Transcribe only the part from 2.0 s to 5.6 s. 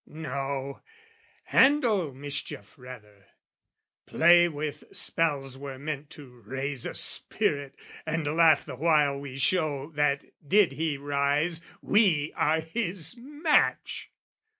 mischief rather, play with spells